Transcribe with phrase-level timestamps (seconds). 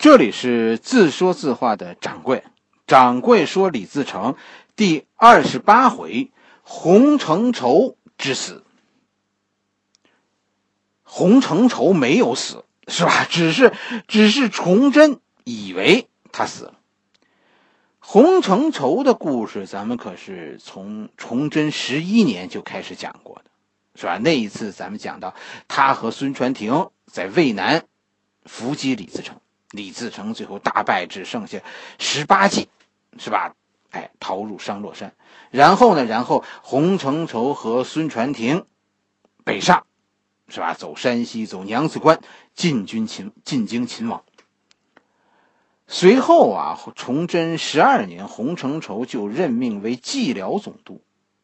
[0.00, 2.42] 这里是自说自话的掌柜，
[2.86, 4.34] 掌柜说李自成
[4.74, 6.30] 第二十八回
[6.62, 8.64] 洪承畴之死。
[11.02, 13.24] 洪承畴没有死，是吧？
[13.28, 13.74] 只是，
[14.08, 16.78] 只是崇祯以为他死了。
[17.98, 23.50] 洪承畴的故事，咱们可是从崇祯十一年就开始讲过的，
[23.96, 24.16] 是吧？
[24.16, 25.34] 那一次咱们讲到
[25.68, 27.84] 他和孙传庭在渭南
[28.46, 29.38] 伏击李自成。
[29.70, 31.60] 李自成最后大败，只剩下
[31.98, 32.68] 十八骑，
[33.18, 33.54] 是吧？
[33.90, 35.14] 哎，逃入商洛山。
[35.50, 36.04] 然后呢？
[36.04, 38.66] 然后洪承畴和孙传庭
[39.44, 39.86] 北上，
[40.48, 40.74] 是吧？
[40.74, 42.20] 走山西，走娘子关，
[42.54, 44.22] 进军秦，进京秦王。
[45.88, 51.02] 随后啊，崇祯十二年，洪承畴就任命为蓟辽总督，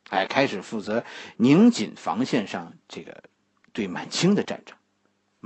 [0.09, 1.05] 哎，开始负责
[1.37, 3.25] 宁锦防线上这个
[3.73, 4.76] 对满清的战争。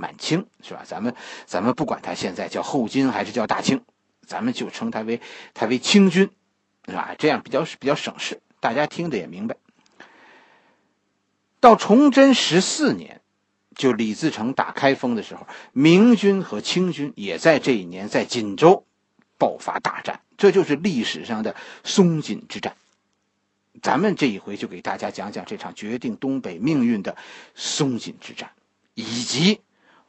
[0.01, 0.83] 满清是吧？
[0.87, 1.15] 咱们
[1.45, 3.85] 咱们不管他现在叫后金还是叫大清，
[4.27, 5.21] 咱们就称他为
[5.53, 6.31] 他为清军，
[6.87, 7.15] 是吧？
[7.19, 9.57] 这样比较比较省事，大家听得也明白。
[11.61, 13.21] 到崇祯十四年，
[13.77, 18.87] 就李自成打开封的时候，明军和清军也在这一年在锦州
[19.37, 22.75] 爆发大战，这就是历史上的松锦之战。
[23.83, 27.17] 咱们这一回就给大家讲讲这场决定东北命运的
[27.55, 28.51] 松锦之战，
[28.95, 29.61] 以及。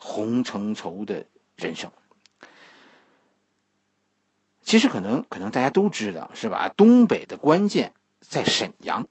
[0.03, 1.91] 洪承畴的人生，
[4.63, 6.69] 其实可能可能大家都知道是吧？
[6.75, 9.07] 东北的关键在沈阳，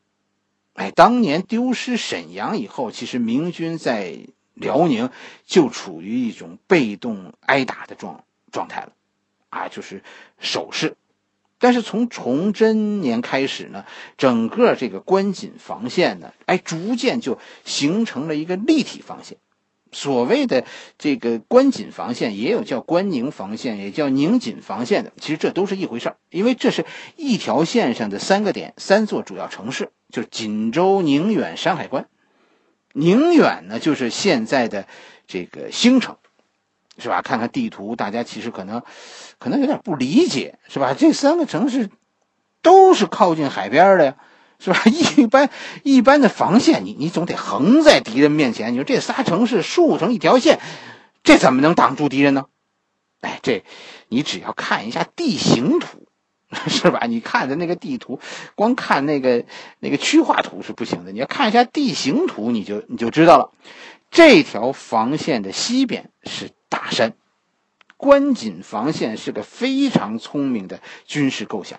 [0.74, 4.18] 哎，当年丢失沈阳以后，其实明军在
[4.54, 5.10] 辽宁
[5.46, 8.92] 就处于一种被动挨打的状状态了，
[9.48, 10.02] 啊，就是
[10.40, 10.96] 守势。
[11.60, 13.84] 但是从崇祯年开始呢，
[14.18, 19.38] 整个这个关锦防线呢，哎，逐渐就形成了一个立体防线。
[19.92, 20.64] 所谓的
[20.98, 26.84] 这个关锦防线，也有叫关宁防线，也叫宁锦防线的，其实这都是一回事儿，因为这是
[27.16, 32.06] 一条线上的三个点，三座主要城市，就是锦州、宁远、山海关。
[32.92, 34.86] 宁远呢，就是现在的
[35.26, 36.16] 这个兴城，
[36.98, 37.22] 是吧？
[37.22, 38.82] 看看地图，大家其实可能
[39.38, 40.94] 可能有点不理解，是吧？
[40.96, 41.90] 这三个城市
[42.62, 44.16] 都是靠近海边的呀。
[44.60, 44.82] 是吧？
[45.16, 45.50] 一般
[45.82, 48.72] 一般的防线，你你总得横在敌人面前。
[48.72, 50.60] 你说这仨城市竖成一条线，
[51.24, 52.46] 这怎么能挡住敌人呢？
[53.22, 53.64] 哎，这
[54.08, 56.06] 你只要看一下地形图，
[56.68, 57.06] 是吧？
[57.06, 58.20] 你看的那个地图，
[58.54, 59.44] 光看那个
[59.78, 61.12] 那个区划图是不行的。
[61.12, 63.52] 你要看一下地形图，你就你就知道了。
[64.10, 67.14] 这条防线的西边是大山，
[67.96, 71.78] 关锦防线是个非常聪明的军事构想。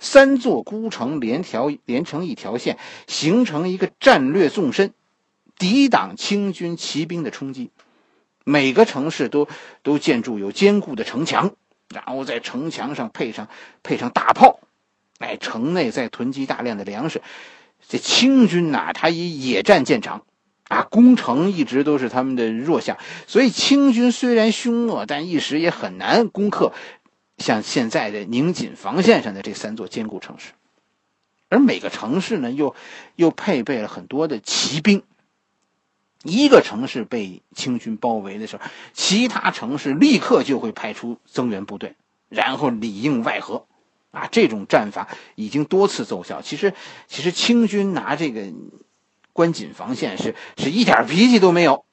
[0.00, 4.92] 三座孤城连条连成一条线，形成一个战略纵深，
[5.58, 7.70] 抵挡清军骑兵的冲击。
[8.44, 9.46] 每个城市都
[9.82, 11.52] 都建筑有坚固的城墙，
[11.94, 13.48] 然后在城墙上配上
[13.82, 14.60] 配上大炮，
[15.18, 17.20] 哎，城内再囤积大量的粮食。
[17.86, 20.24] 这清军呐，他以野战见长，
[20.68, 22.96] 啊，攻城一直都是他们的弱项。
[23.26, 26.72] 所以清军虽然凶恶，但一时也很难攻克。
[27.40, 30.52] 像现在的宁锦防线上的这三座坚固城市，
[31.48, 32.76] 而每个城市呢，又
[33.16, 35.02] 又配备了很多的骑兵。
[36.22, 38.62] 一个城市被清军包围的时候，
[38.92, 41.96] 其他城市立刻就会派出增援部队，
[42.28, 43.66] 然后里应外合。
[44.10, 46.42] 啊，这种战法已经多次奏效。
[46.42, 46.74] 其实，
[47.06, 48.52] 其实清军拿这个
[49.32, 51.86] 关锦防线是是一点脾气都没有。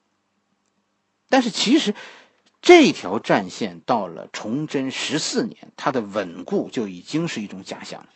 [1.30, 1.94] 但是，其实。
[2.60, 8.08] 这条战线到了崇祯十四年，它的稳固就已经是一种假象了。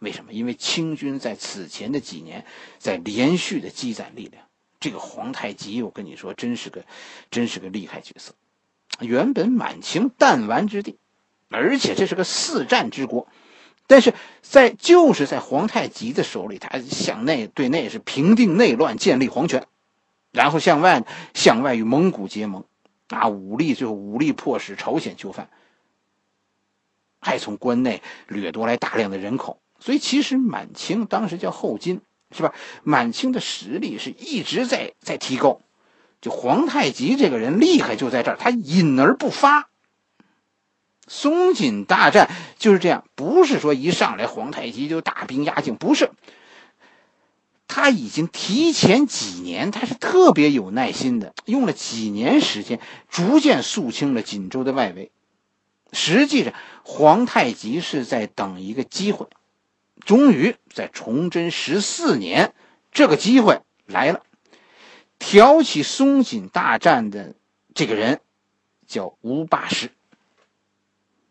[0.00, 0.32] 为什么？
[0.32, 2.44] 因为清军在此前的几年
[2.78, 4.44] 在连续的积攒力量。
[4.78, 6.84] 这个皇太极，我跟你说，真是个，
[7.30, 8.34] 真是个厉害角色。
[9.00, 10.98] 原本满清弹丸之地，
[11.48, 13.26] 而且这是个四战之国，
[13.86, 14.12] 但是
[14.42, 19.66] 在就是在皇太极的手里，他向内对内是平定内乱，建立皇权，
[20.30, 22.64] 然后向外向外与蒙古结盟。
[23.08, 25.48] 啊，武力最后武力迫使朝鲜就范，
[27.20, 32.00] 还从关内掠夺来大量的人口，所以其实满清当时叫后金，
[32.32, 32.52] 是吧？
[32.82, 35.60] 满清的实力是一直在在提高，
[36.20, 39.68] 就皇太极这个人厉害就在这儿，他隐而不发。
[41.08, 42.28] 松锦大战
[42.58, 46.10] 就是这样，不是说一上来皇太极就大兵压境，不是。
[47.68, 55.10] 他已经提前几年，他是特别有耐心的，用了几年时间，逐渐肃清了锦州的外围。
[55.92, 56.52] 实际上，
[56.84, 59.28] 皇太极是在等一个机会，
[60.04, 62.54] 终于在崇祯十四年，
[62.92, 64.22] 这个机会来了。
[65.18, 67.34] 挑起松锦大战的
[67.74, 68.20] 这个人
[68.86, 69.90] 叫吴八师。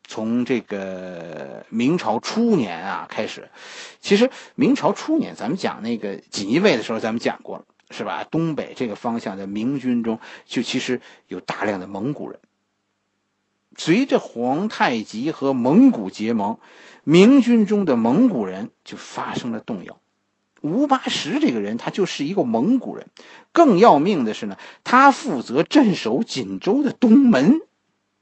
[0.07, 3.49] 从这个明朝初年啊开始，
[3.99, 8.23] 其实明朝初年，咱们讲那个锦衣卫的时候，咱们讲过了，是吧？
[8.23, 12.39] 东北这个方向的明军中，就其实有大量的蒙古人。
[13.77, 16.59] 随着皇太极和蒙古结盟，
[17.03, 19.99] 明军中的蒙古人就发生了动摇。
[20.61, 23.07] 吴八十这个人，他就是一个蒙古人。
[23.51, 27.59] 更要命的是呢，他负责镇守锦州的东门。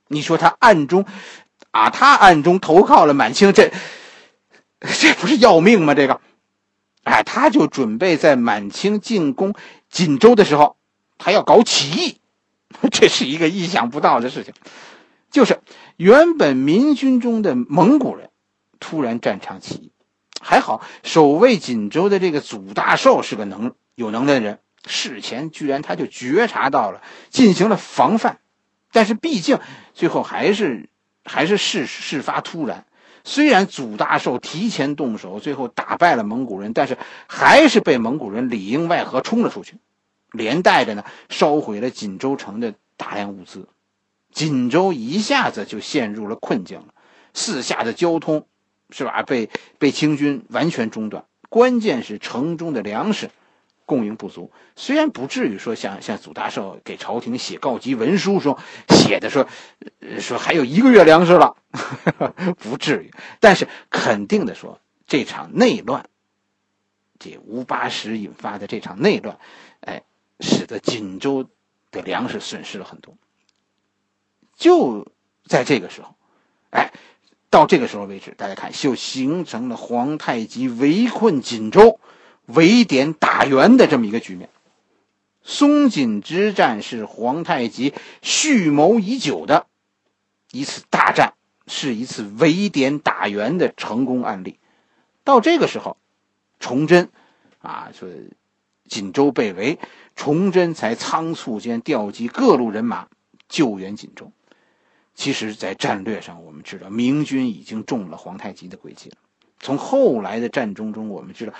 [0.08, 1.06] 你说他暗中，
[1.74, 3.74] 啊，他暗中投靠了满清，这
[4.80, 5.96] 这不是要命吗？
[5.96, 6.22] 这个，
[7.04, 9.56] 哎，他就准备在满清进攻
[9.90, 10.78] 锦州的时候，
[11.18, 12.20] 他要搞起义。
[12.92, 14.54] 这是一个意想不到的事情，
[15.32, 15.62] 就是
[15.98, 18.30] 原本民军中的蒙古人
[18.80, 19.92] 突然战场起义。
[20.40, 28.40] 还好，守卫锦州的这个祖大寿是个能有能耐的人，事前居然他就觉察到了，进行了防范。
[28.92, 29.60] 但是毕竟
[29.96, 30.90] 最后还是
[31.26, 32.86] 还是事事发突然。
[33.24, 36.98] 虽然祖大寿提前动手，最后打败了蒙古人，但是
[37.28, 39.76] 还是被蒙古人里应外合冲了出去，
[40.32, 43.68] 连带着呢烧毁了锦州城的大量物资，
[44.32, 46.88] 锦州一下子就陷入了困境了，
[47.34, 48.46] 四下的交通。
[48.90, 49.24] 是吧？
[49.24, 49.50] 被
[49.80, 53.32] 被清军完全中断，关键是城中的粮食
[53.86, 54.52] 供应不足。
[54.76, 58.60] 虽然不至于说像像祖大寿给朝廷写告急文书说
[58.90, 59.48] 写的说
[60.20, 61.56] 说还有一个月粮食了，
[62.60, 63.12] 不至于。
[63.40, 66.10] 但是肯定的说，这场内乱，
[67.20, 69.38] 这吴八十引发的这场内乱，
[69.82, 70.04] 哎，
[70.40, 71.50] 使得锦州
[71.92, 73.16] 的粮食损失了很多。
[74.56, 75.08] 就
[75.46, 76.16] 在这个时候，
[76.72, 76.92] 哎。
[77.50, 82.00] 到这个时候为止，大家看就形成了皇太极围困锦州、
[82.46, 84.50] 围点打援的这么一个局面。
[85.44, 89.68] 松锦之战是皇太极蓄谋已久的
[90.52, 91.34] 一次大战，
[91.68, 94.58] 是一次围点打援的成功案例。
[95.24, 95.98] 到这个时候，
[96.60, 97.10] 崇祯
[97.60, 98.10] 啊说
[98.88, 99.80] 锦州被围，
[100.16, 103.08] 崇祯才仓促间调集各路人马
[103.50, 104.32] 救援锦州。
[105.16, 109.18] 其实，在战略上，我们知道明军已经中了皇太极的诡计了。
[109.60, 111.54] 从后来的战争中，我们知道，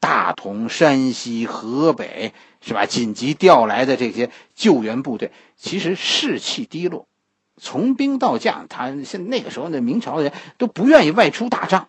[0.00, 2.86] 大同、山西、河北，是吧？
[2.86, 7.06] 紧急调来的这些救援部队，其实士气低落，
[7.56, 11.88] 从兵到将，他现那个时候的明朝的人都不愿意外出打仗，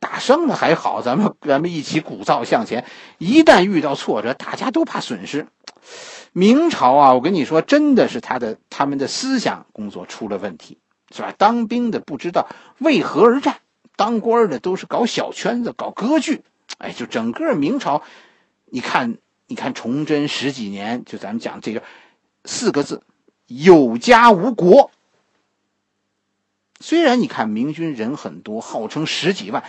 [0.00, 2.84] 打胜了还好，咱们咱们一起鼓噪向前。
[3.18, 5.46] 一旦遇到挫折，大家都怕损失。
[6.32, 10.78] 明朝啊，我跟你说，真的是他的他们的思想工作出了问题，
[11.14, 11.34] 是吧？
[11.36, 13.58] 当兵的不知道为何而战，
[13.96, 16.42] 当官的都是搞小圈子、搞割据，
[16.82, 18.02] 哎，就整个明朝，
[18.66, 21.84] 你看，你看崇祯十几年，就咱们讲这个
[22.44, 23.02] 四个字：
[23.46, 24.90] 有家无国。
[26.80, 29.62] 虽然你看明军人很多，号称十几万，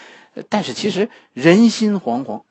[0.50, 2.42] 但是其实人心惶惶。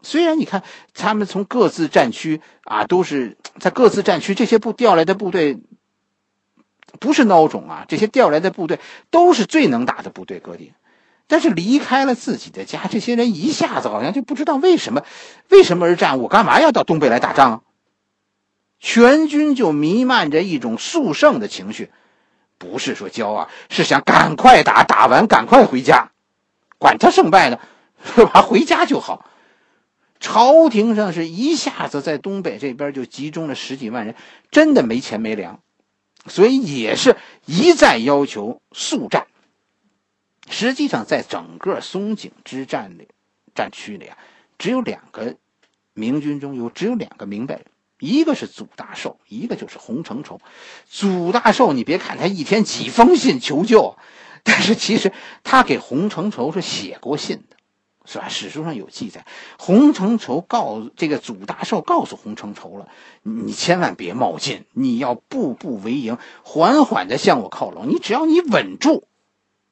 [0.00, 0.62] 虽然你看
[0.94, 5.58] 他们从各自战区啊，都是在各自战区这些部调来的部队，
[6.98, 8.80] 不是孬种啊，这些调来的部队
[9.10, 10.72] 都是最能打的部队，各地。
[11.28, 15.04] 但是离开了自己的家，这些人一下子好像就不知道为什么，
[15.50, 16.18] 为什么而战？
[16.18, 17.60] 我干嘛要到东北来打仗啊？
[18.80, 21.90] 全军就弥漫着一种速胜的情绪，
[22.56, 26.10] 不是说骄傲，是想赶快打，打完赶快回家，
[26.78, 27.58] 管他胜败呢，
[28.16, 28.40] 是吧？
[28.40, 29.26] 回家就好。
[30.20, 34.14] 朝廷上是一下子在东北这边就集中了十几万人，
[34.50, 35.60] 真的没钱没粮，
[36.26, 39.26] 所以也是一再要求速战。
[40.50, 43.04] 实际上，在整个松井之战的，
[43.54, 44.18] 战区里啊，
[44.58, 45.36] 只有两个
[45.94, 47.66] 明军中有只有两个明白人，
[47.98, 50.40] 一个是祖大寿，一个就是洪承畴。
[50.86, 53.96] 祖大寿，你别看他一天几封信求救，
[54.42, 55.12] 但是其实
[55.44, 57.56] 他给洪承畴是写过信的。
[58.10, 58.30] 是吧？
[58.30, 59.26] 史书上有记载，
[59.58, 62.88] 洪承畴告这个祖大寿告诉洪承畴了，
[63.22, 67.86] 你千万别冒进，你要步步为营，缓缓的向我靠拢。
[67.90, 69.04] 你只要你稳住，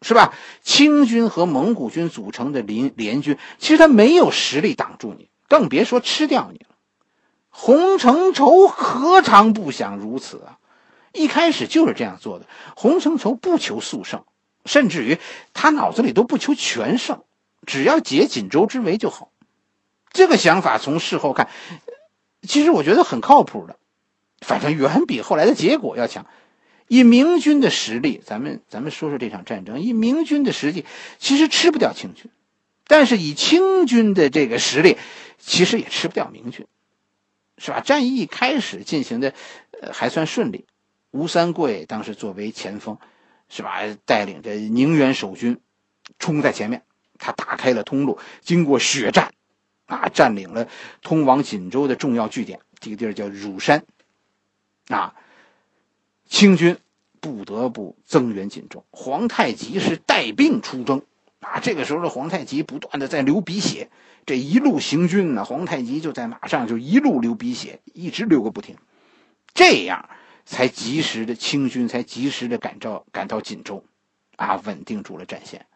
[0.06, 0.32] 是吧？
[0.62, 6.76] 清军和蒙古军组成的联联军，其实他没有实力挡住你，更别说吃掉你了。
[7.50, 10.58] 洪承畴何尝不想如此啊？
[11.12, 12.46] 一开始就是这样做的。
[12.76, 14.22] 洪承畴不求速胜，
[14.64, 15.18] 甚至于
[15.54, 17.25] 他脑子里都不求全胜。
[17.66, 19.30] 只要解锦州之围就好，
[20.12, 21.48] 这个想法从事后看，
[22.42, 23.75] 其实我觉得很靠谱的，
[24.40, 26.26] 反正远比后来的结果要强。
[26.88, 29.81] 以明军的实力，咱们咱们说说这场战争。
[29.81, 30.85] 以明军的实力，
[31.19, 32.31] 其实吃不掉清军，
[32.87, 34.97] 但是以清军的这个实力，
[35.38, 36.66] 其实也吃不掉明军，
[37.59, 37.81] 是吧？
[37.81, 39.35] 战役一开始进行的，
[39.81, 40.64] 呃，还算顺利。
[41.11, 42.99] 吴三桂当时作为前锋，
[43.49, 43.81] 是吧？
[44.05, 45.59] 带领着宁远守军
[46.19, 46.83] 冲在前面，
[47.19, 49.33] 他打开了通路，经过血战，
[49.87, 50.69] 啊，占领了
[51.02, 52.61] 通往锦州的重要据点。
[52.78, 53.85] 这个地儿叫乳山，
[54.88, 55.14] 啊，
[56.28, 56.76] 清军
[57.21, 58.85] 不得不增援锦州。
[58.90, 61.02] 皇太极是带病出征，
[61.40, 63.90] 啊，这个时候的皇太极不断的在流鼻血，
[64.26, 68.76] 这一路行军呢，皇太极就在马上就一路流鼻血，一直流个不停，
[69.54, 70.09] 这样
[70.45, 73.85] 才及时的清军才及时的赶到赶到锦州，
[74.37, 75.66] 啊，稳定住了战线。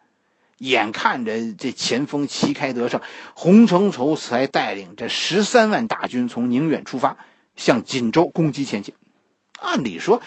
[0.57, 3.01] 眼看着这前锋旗开得胜，
[3.33, 7.17] 洪承畴才带领着十三万大军从宁远出发，
[7.55, 8.93] 向锦州攻击前进。
[9.61, 10.21] 按理说，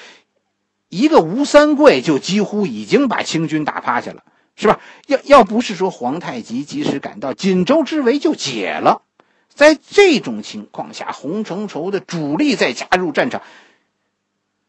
[0.88, 4.22] 一个吴三桂就几乎已经把清军打趴下了，
[4.56, 4.80] 是吧？
[5.08, 9.02] 要要不是说皇太极及时赶到，锦州之围就解了。
[9.48, 13.42] 在这种情况下，洪承畴的主力再加入战场，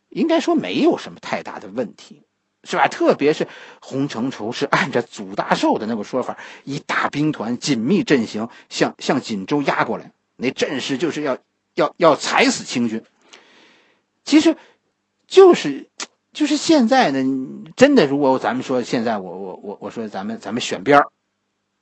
[0.10, 2.24] 应该说没有什么太大的问题。
[2.68, 2.88] 是吧？
[2.88, 3.48] 特别是
[3.80, 11.38] 洪承畴是按照祖大寿的那个说法，以大兵团紧密阵型向向锦州压过来，那阵势就是要
[11.76, 13.04] 要要踩死清军。
[14.26, 14.58] 其实，
[15.28, 15.90] 就是
[16.34, 17.24] 就是现在呢，
[17.78, 21.08] 真的，如果咱们说现在，我我我我说咱们咱们选边儿，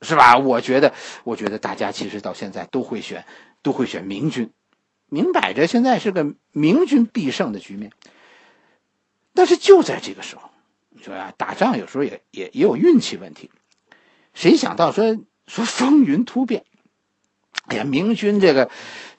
[0.02, 0.38] 是吧？
[0.38, 0.92] 我觉得
[1.24, 3.24] 我觉得大家其实到现在都会选
[3.62, 4.52] 都会选明军，
[5.08, 7.90] 明摆着现在是个明军必胜的局面。
[9.34, 10.50] 但是就在这个时候。
[10.96, 13.50] 你说呀，打仗有时候也也也有运气问题。
[14.32, 16.64] 谁想到说说风云突变，
[17.66, 18.70] 哎呀，明军这个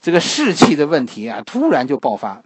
[0.01, 2.44] 这个士气的问题啊，突然就爆发。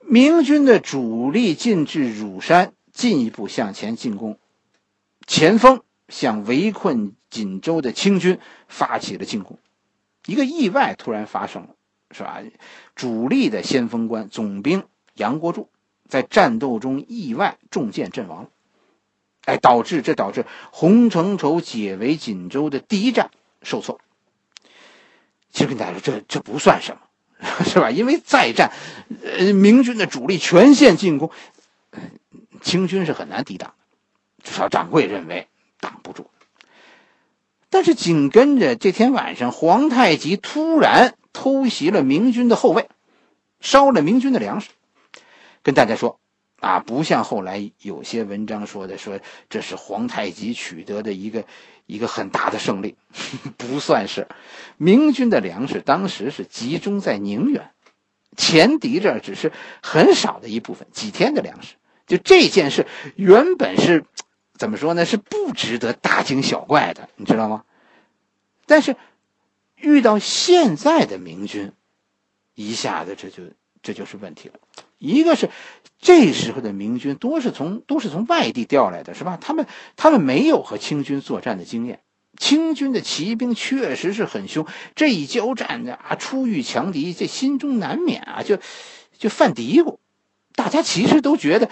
[0.00, 4.38] 明军的主力进至乳山，进一步向前进攻，
[5.26, 8.38] 前锋向围困锦州的清军
[8.68, 9.58] 发起了进攻。
[10.26, 11.68] 一个意外突然发生了，
[12.10, 12.42] 是吧？
[12.94, 15.68] 主力的先锋官总兵杨国柱。
[16.08, 18.50] 在战斗中意外中箭阵亡，
[19.44, 23.30] 哎，导致这导致洪承畴解围锦州的第一战
[23.62, 24.00] 受挫。
[25.52, 27.02] 其实跟大家说，这这不算什么，
[27.64, 27.90] 是吧？
[27.90, 28.70] 因为再战，
[29.24, 31.30] 呃，明军的主力全线进攻，
[32.60, 35.48] 清军是很难抵挡的，至少掌柜认为
[35.80, 36.30] 挡不住。
[37.70, 42.88] 但是紧跟着这天晚上，皇太极突然偷袭了明军的后卫，
[43.60, 44.68] 烧了明军的粮食。
[45.62, 46.18] 跟大家说，
[46.58, 51.44] 啊，不像后来有些文章说的，说这是皇太极取得的一个
[51.90, 52.96] 一个很大的胜利，
[53.58, 54.28] 不算是。
[54.76, 57.70] 明军的粮食当时是集中在宁远，
[58.36, 61.74] 前敌这只是很少的一部分，几天的粮食。
[62.06, 64.04] 就这件事原本是
[64.54, 65.04] 怎么说呢？
[65.04, 67.64] 是不值得大惊小怪的，你知道吗？
[68.66, 68.96] 但是
[69.76, 71.72] 遇到现在的明军，
[72.54, 73.42] 一下子这就
[73.82, 74.54] 这就是问题了。
[75.00, 75.48] 一个是
[75.98, 79.38] 这时候的明军多是从都是从外地调来的，是吧？
[79.40, 79.66] 他们
[79.96, 82.00] 他们没有和清军作战的经验，
[82.36, 84.66] 清军的骑兵确实是很凶。
[84.94, 88.58] 这一交战呢啊，初遇强敌，这心中难免啊就
[89.18, 89.96] 就犯嘀咕。
[90.54, 91.70] 大家其实都觉得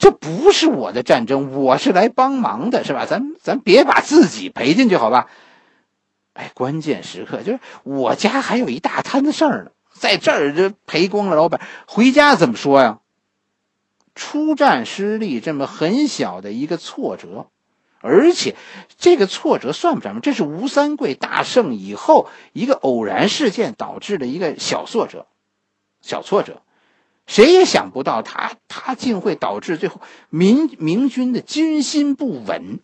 [0.00, 3.06] 这不是我的战争，我是来帮忙的，是吧？
[3.06, 5.28] 咱咱别把自己赔进去，好吧？
[6.32, 9.71] 哎，关键时刻就是我家还有一大摊子事儿呢。
[10.02, 12.98] 在这儿就赔光了，老板回家怎么说呀？
[14.16, 17.46] 出战失利这么很小的一个挫折，
[18.00, 18.56] 而且
[18.98, 25.28] 这个挫折算不上什么，这是吴三桂大胜以后一个偶然事件导致的一个小挫折，
[26.00, 26.62] 小挫折，
[27.28, 32.80] 谁也想不到他他竟会导致最后明明军的军心不稳，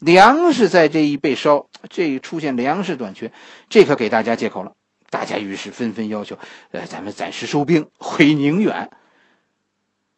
[0.00, 3.30] 粮食在这一被烧，这出现粮食短缺，
[3.68, 4.72] 这可给大家借口了。
[5.10, 6.38] 大家于是纷纷要求，
[6.70, 8.90] 呃，咱们暂时收兵回宁远。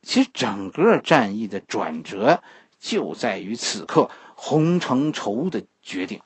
[0.03, 2.43] 其实整个战役的转折
[2.79, 6.23] 就在于此刻，洪承畴的决定，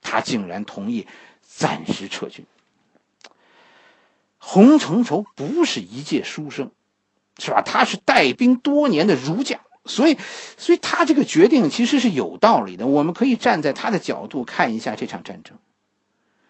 [0.00, 1.06] 他竟然同意
[1.40, 2.46] 暂时撤军。
[4.38, 6.70] 洪承畴不是一介书生，
[7.38, 7.60] 是吧？
[7.62, 10.16] 他是带兵多年的儒将，所以，
[10.56, 12.86] 所以他这个决定其实是有道理的。
[12.86, 15.58] 我们可以站在他的角度看一下这场战争。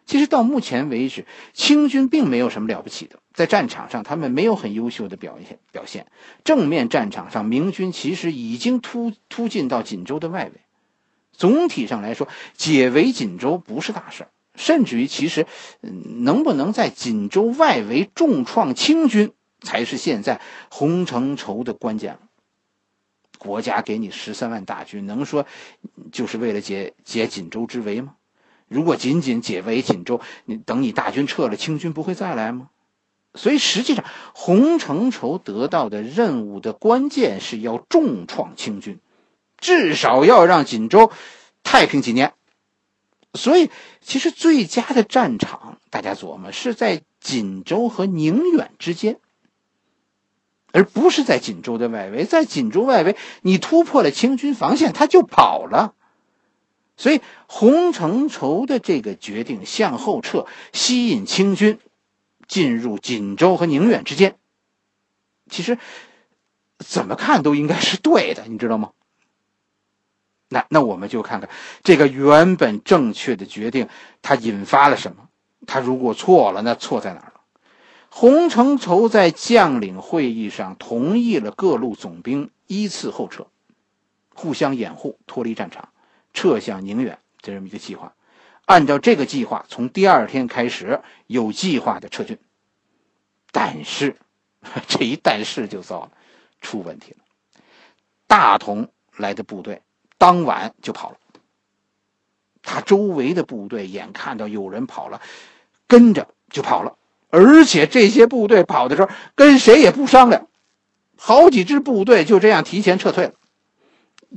[0.04, 5.58] 其实到目前为止，清军并没有什么了不起的，在战场上他们没有很优秀的表现。
[5.70, 6.06] 表现
[6.44, 10.60] 正面战场上，明军其实已经突突进到锦州的外围。
[11.32, 15.46] 总体上来说，解围锦州不是大事甚至于其实，
[15.80, 22.18] 能不能在锦州外围重创清军，才是现在洪承畴的关键。
[23.38, 25.46] 国家给你十三万大军，能说
[26.12, 28.16] 就是为了解解锦州之围吗？
[28.72, 32.70] 如果仅仅解围锦州，你等你大军撤了，清军不会再来吗？
[33.34, 38.98] 所以实际上，洪承畴得到的任务的关键是要重创清军，
[39.58, 41.10] 至少要让锦州
[41.62, 42.34] 太平几年。
[43.34, 43.70] 所以，
[44.02, 49.18] 其实最佳的战场，大家琢磨是在锦州和宁远之间，
[50.72, 52.26] 而不是在锦州的外围。
[52.26, 55.94] 在锦州外围，你突破了清军防线，他就跑了。
[56.96, 61.78] 所以，洪承畴的这个决定向后撤，吸引清军
[62.46, 64.36] 进入锦州和宁远之间，
[65.50, 65.78] 其实
[66.78, 68.92] 怎么看都应该是对的，你知道吗？
[70.48, 71.48] 那那我们就看看
[71.82, 73.88] 这个原本正确的决定，
[74.20, 75.28] 它引发了什么？
[75.66, 77.40] 他如果错了，那错在哪儿了？
[78.10, 83.46] 洪承畴在将领会议上同意了各路总兵依次后撤，
[84.34, 85.88] 互相掩护，脱离战场，
[86.32, 88.14] 撤向宁远，这么一个计划。
[88.64, 92.38] 按照这个计划，从第二天开始有计划的撤军。
[93.50, 94.16] 但是，
[94.88, 96.10] 这一但是就糟了，
[96.60, 97.18] 出问题了。
[98.26, 99.82] 大同来的部队。
[100.18, 101.16] 当晚就跑了，
[102.62, 105.20] 他周围的部队眼看到有人跑了，
[105.88, 106.96] 跟着就跑了，
[107.28, 110.46] 而且这些部队跑的时候跟谁也不商量，
[111.16, 113.32] 好几支部队就这样提前撤退了。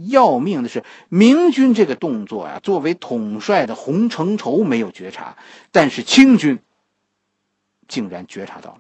[0.08, 5.38] 要命的是，明军这个动作呀，作为统帅的洪承畴没有觉察，
[5.72, 6.60] 但是清军
[7.88, 8.78] 竟然觉察到了。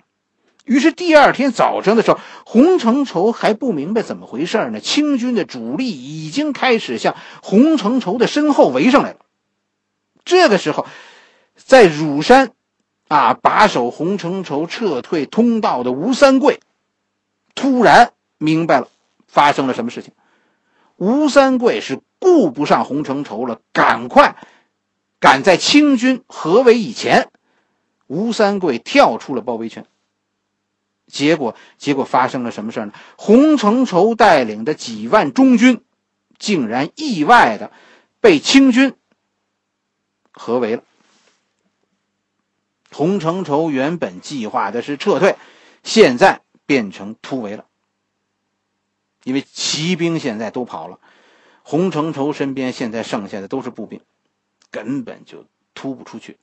[0.65, 4.79] 于是第二天早上的时候，洪承畴还不明白怎么回事呢。
[4.79, 9.17] 清军的主力已经开始向洪承畴的身后围上来了。
[10.24, 10.88] 这个时候，
[11.55, 12.51] 在乳山，
[13.07, 16.60] 啊，把守洪承畴撤退通道的吴三桂，
[17.53, 18.88] 突然明白了
[19.27, 20.13] 发生了什么事情。
[20.98, 24.36] 吴三桂是顾不上洪承畴了，赶快
[25.20, 27.30] 赶在清军合围以前，
[28.08, 29.86] 吴三桂跳出了包围圈。
[31.08, 32.92] 结果，结果发生了什么事呢？
[33.16, 35.84] 洪承畴带领的几万中军，
[36.40, 37.72] 竟然意外的
[38.20, 38.96] 被清军
[40.31, 40.84] 合围了。
[42.92, 45.36] 洪承畴原本计划的是撤退，
[45.84, 47.66] 现在变成突围了。
[49.25, 51.00] 因为骑兵现在都跑了，
[51.64, 54.00] 洪承畴身边现在剩下的都是步兵，
[54.72, 56.38] 根本就突不出去。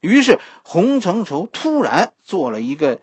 [0.00, 3.02] 于是，洪承畴突然做了一个。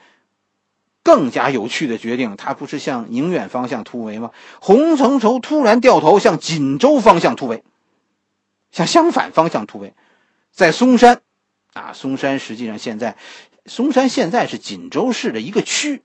[1.06, 4.32] 更加有趣的决定，他不是向宁远方向突围吗？
[4.62, 7.62] 洪承畴突然掉头向锦州方向突围，
[8.72, 9.94] 向相反方向突围，
[10.54, 11.22] 在嵩山，
[11.74, 13.18] 啊，嵩山实际上现在，
[13.66, 16.04] 嵩山现在是锦州市的一个区，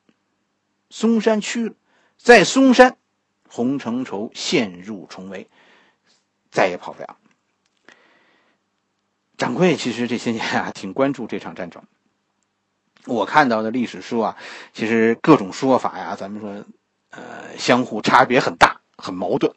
[0.91, 1.73] 嵩山区，
[2.19, 2.97] 在嵩山，
[3.49, 5.49] 洪承畴陷入重围，
[6.51, 7.17] 再也跑不了。
[9.39, 11.83] 掌柜其实这些年啊，挺关注这场战争。
[13.07, 14.37] 我看到的历史书啊，
[14.75, 16.65] 其实各种说法呀，咱们说，
[17.11, 19.55] 呃，相互差别很大，很矛盾，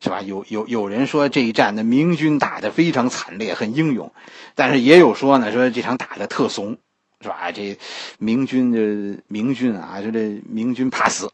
[0.00, 0.22] 是吧？
[0.22, 4.12] 有有有人说这一战的，明军打得非常惨烈，很英勇，
[4.54, 6.78] 但是也有说呢，说这场打的特怂，
[7.20, 7.52] 是吧？
[7.52, 7.78] 这
[8.18, 11.30] 明军的明军啊，这这明军怕死，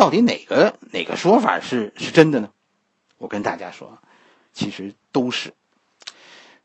[0.00, 2.48] 到底哪个哪个说法是是真的呢？
[3.18, 3.98] 我跟大家说，
[4.54, 5.52] 其实都是。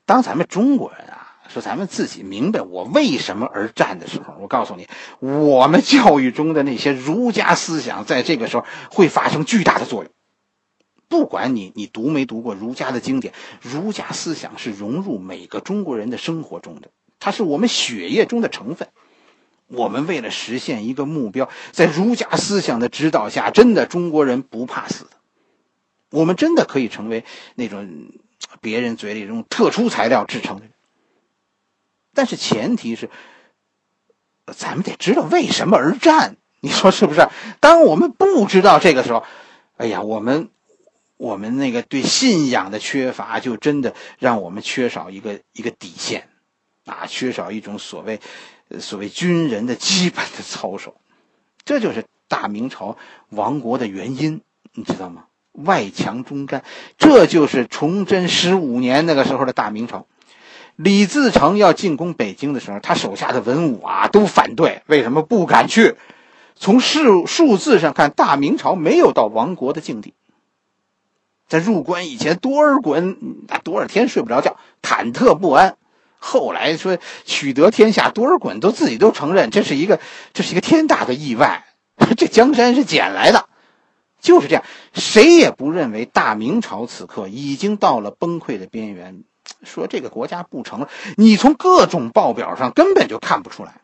[0.05, 1.33] 当咱们中国人啊。
[1.47, 4.87] 说咱们自己明白我为什么而战的时候，我告诉你，
[5.19, 10.11] 我们教育中的那些儒家思想，在这个时候会发生巨大的作用。
[11.07, 18.87] 不管你你读没读过儒家的经典，儒家思想是融入每个中国人的生活中的，它是我们血液中的成分。
[19.67, 25.11] 我们为了实现一个目标，在儒家思想的指导下，真的中国人不怕死的，
[26.11, 27.25] 我们真的可以成为
[27.55, 28.11] 那种
[28.61, 30.71] 别人嘴里这种特殊材料制成的人。
[32.13, 33.09] 但是前提是，
[34.55, 37.27] 咱们得知道为什么而战，你说是不是？
[37.59, 39.23] 当我们不知道这个时候，
[39.77, 40.49] 哎呀，我们
[41.17, 46.29] 我们那个对信仰的缺乏，就真的让我们缺少一个一个底线，
[46.85, 48.21] 啊，缺少一种所谓
[48.79, 50.95] 所谓军人的基本的操守，
[51.63, 52.97] 这就是大明朝
[53.29, 54.41] 亡国的原因，
[54.73, 55.25] 你知道吗？
[55.51, 56.63] 外强中干，
[56.97, 60.05] 这就是崇祯十五年那个时候的大明朝。
[60.75, 65.95] 李自成要进攻北京的时候，他手下的文武啊都反对，为什么不敢去？
[66.57, 70.13] 从数数字上看，大明朝没有到亡国的境地。
[71.47, 73.15] 在入关以前，多尔衮
[73.63, 75.77] 多少天睡不着觉，忐忑不安。
[76.27, 79.99] 后来说取得天下，多尔衮都自己都承认，这是一个
[80.33, 81.65] 这是一个天大的意外，
[82.17, 83.47] 这江山是捡来的，
[84.21, 84.63] 就是这样。
[84.93, 89.23] 谁也不认为大明朝此刻已经到了崩溃的边缘。
[89.63, 90.89] 说这个国家不成了。
[91.15, 93.81] 你从各种报表上根本就看不出来。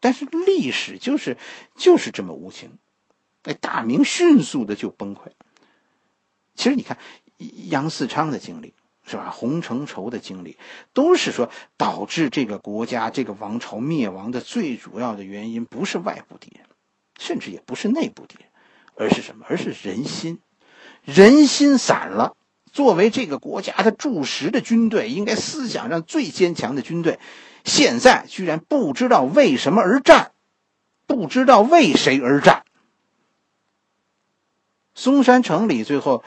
[0.00, 1.36] 但是历史就是
[1.76, 2.78] 就是这么无情，
[3.44, 5.28] 那大明迅速的就崩溃。
[6.56, 6.98] 其实你看
[7.68, 8.74] 杨嗣昌的经历
[9.06, 9.30] 是吧？
[9.30, 10.56] 洪承畴的经历，
[10.92, 16.66] 都是说导致这个国家这个王朝灭亡的最主要的原因，不是外部敌人，
[17.18, 18.48] 甚至也不是内部敌人，
[18.94, 19.46] 而是什么？
[19.48, 20.40] 而是人心。
[21.02, 22.36] 人心散了，
[22.72, 27.18] 作为这个国家的柱石的军队，应该思想上最坚强的军队，
[27.64, 30.32] 现在居然不知道为什么而战，
[31.06, 32.64] 不知道为谁而战。
[34.94, 36.22] 嵩山城里最后，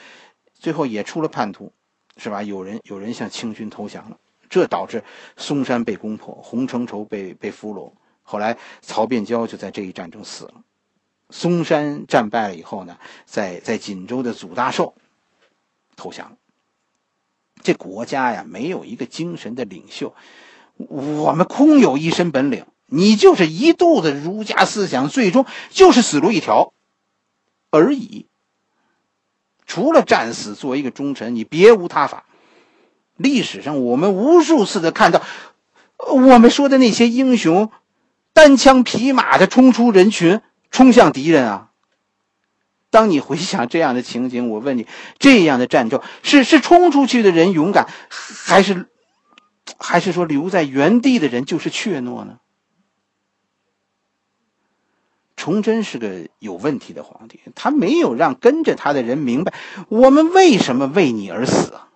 [0.56, 1.72] 最后也出了叛徒，
[2.18, 2.44] 是吧？
[2.44, 4.18] 有人有人向清军投降了，
[4.50, 5.04] 这导致
[5.36, 10.64] 嵩山被攻破，洪承畴被被俘虏，后来曹变蛟就在这一战中死了。
[11.30, 14.94] 嵩山战败了以后呢，在在锦州的祖大寿
[15.96, 16.38] 投降。
[17.64, 20.14] 这国家呀，没有一个精神的领袖，
[20.76, 26.74] 我们空有一身本领，你就是一肚子儒家思想，最终就是死路一条
[27.72, 28.28] 而已。
[29.66, 32.26] 除了战死作为一个忠臣，你别无他法。
[33.18, 35.22] 历史上我们无数次的看到，
[35.98, 37.72] 我们说的那些英雄，
[38.34, 40.42] 单枪匹马的冲出人群。
[40.72, 41.70] 冲向敌人啊！
[42.90, 44.88] 当你回想这样的情景，我问你：
[45.20, 48.88] 这样的战斗是是冲出去的人勇敢，还是
[49.78, 52.40] 还是说留在原地的人就是怯懦呢？
[55.44, 59.54] 崇祯是个有问题的皇帝，他没有让跟着他的人明白
[59.90, 61.90] 我们为什么为你而死啊！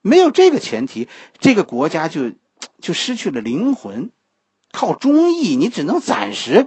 [0.00, 1.06] 没有这个前提，
[1.38, 2.32] 这个国家就
[2.80, 4.10] 就失去了灵魂。
[4.72, 6.66] 靠忠义，你只能暂时。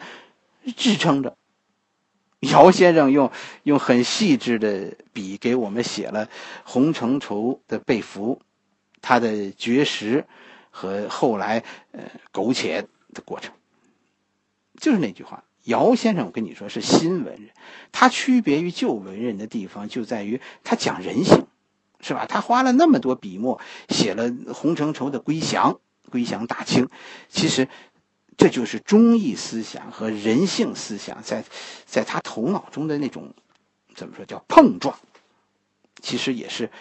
[0.77, 1.35] 支撑着，
[2.39, 3.29] 姚先生用
[3.63, 6.29] 用很细致的笔给我们写了
[6.63, 8.41] 洪承畴的被俘，
[9.01, 10.25] 他的绝食
[10.69, 13.53] 和后来呃苟且的过程。
[14.79, 17.49] 就是那句话，姚先生，我跟你说是新文人，
[17.91, 21.47] 他区别于旧文人的地方就在于他讲人性，
[22.01, 22.25] 是吧？
[22.25, 26.89] 他花了那么多笔墨写了洪承畴的归降，归降大清，
[27.29, 27.67] 其实。
[28.41, 31.43] 这就是忠义思想和人性思想在，
[31.85, 33.33] 在他头脑中的那种，
[33.95, 34.97] 怎么说叫碰撞？
[36.01, 36.71] 其实也是，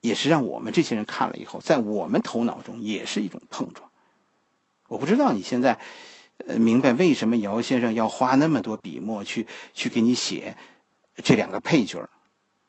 [0.00, 3.90] 也是让我们这些人看了以后，在我们头脑中也是一种碰撞。
[4.86, 5.80] 我不知道你现在，
[6.46, 10.56] 呃，明白为什么姚先生要花那么多笔墨去去给你写
[11.22, 12.08] 这两个配角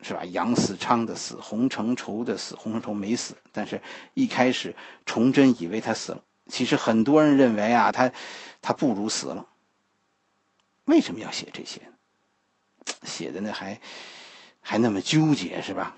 [0.02, 0.26] 是吧？
[0.26, 3.82] 杨嗣昌的死，洪承畴的死，洪承畴没死，但是
[4.14, 6.24] 一开始崇祯以为他死了。
[6.48, 8.12] 其实很多人认为啊，他
[8.62, 9.48] 他不如死了。
[10.86, 11.82] 为什么要写这些？
[13.04, 13.80] 写的那还
[14.60, 15.96] 还那么纠结是吧？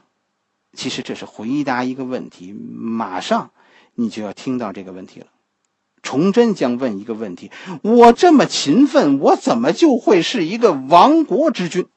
[0.74, 3.52] 其实这是回答一个问题，马上
[3.94, 5.28] 你就要听到这个问题了。
[6.04, 7.50] 崇祯将问一个问题：
[7.82, 11.88] 我这么勤奋，我怎么就会是一个亡国之君？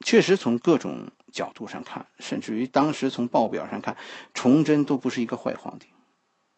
[0.00, 1.12] 确实，从各种。
[1.32, 3.98] 角度上看，甚至于当时从报表上看，
[4.32, 5.88] 崇祯都不是一个坏皇帝，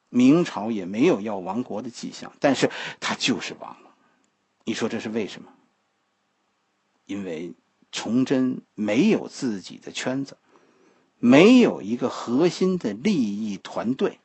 [0.08, 3.90] 明朝也没有要亡国的迹象，但是他就是亡了。
[4.66, 5.52] 你说这是为什么？
[7.06, 7.54] 因为
[7.90, 10.36] 崇祯没有自己的圈子，
[11.18, 14.20] 没有一个核心的利益团队，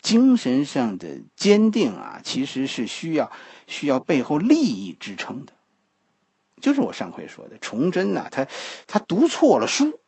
[0.00, 3.30] 精神上的坚定啊，其实是需要
[3.66, 5.52] 需要背后利益支撑的。
[6.60, 8.46] 就是我上回说的，崇祯呐，他
[8.86, 10.00] 他读错了书，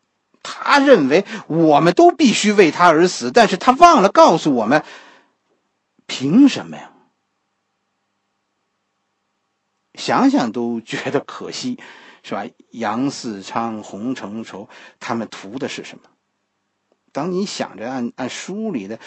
[0.42, 4.84] 他认为我们都必须为他而死，但是他忘了告诉我们，
[6.06, 6.92] 凭什么呀？
[9.94, 11.78] 想想都觉得可惜，
[12.24, 12.44] 是吧？
[12.70, 16.10] 杨嗣昌、洪承畴他们图的是什么？
[17.12, 18.98] 当你想着按按书里的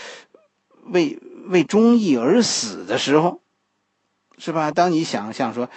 [0.84, 3.42] 为为忠义而死的时候，
[4.38, 4.72] 是吧？
[4.72, 5.70] 当你想象说。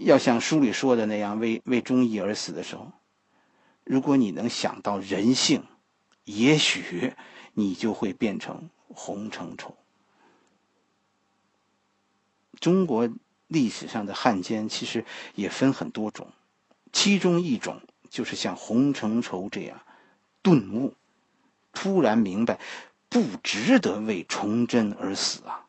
[0.00, 2.92] 要像书里说的那样为为忠义而死的时候，
[3.82, 5.64] 如果你能想到人性，
[6.24, 7.14] 也许
[7.54, 9.74] 你就会变成洪承畴。
[12.60, 13.08] 中国
[13.46, 16.30] 历史上的汉奸其实也分很多种，
[16.92, 19.80] 其中一种就是像洪承畴这样
[20.42, 20.94] 顿悟，
[21.72, 22.58] 突然明白
[23.08, 25.66] 不值得为崇祯而死啊。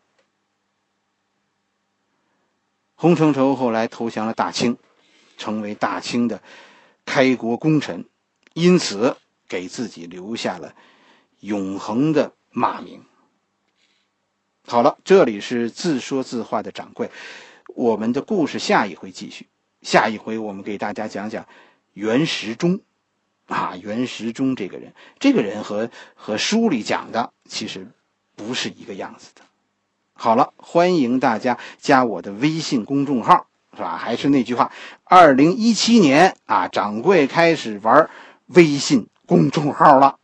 [2.96, 4.78] 洪承畴后来投降了大清，
[5.38, 6.42] 成为大清的
[7.06, 8.06] 开国功臣，
[8.54, 10.76] 因此给自己留下了
[11.40, 13.04] 永恒的骂名。
[14.68, 17.10] 好了，这里是自说自话的掌柜，
[17.76, 19.48] 我们的故事下一回继续。
[19.82, 21.46] 下一回我们给大家讲讲
[21.94, 22.80] 袁时中，
[23.48, 27.88] 啊，袁时中这个人，这个人和和书里讲的其实
[28.36, 29.42] 不是一个样子的。
[30.14, 33.98] 好了，欢迎大家加我的微信公众号，是吧？
[33.98, 34.72] 还是那句话，
[35.04, 38.08] 二零一七年啊，掌柜开始玩
[38.48, 40.20] 微信公众号了。